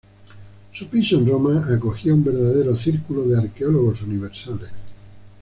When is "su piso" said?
0.73-1.17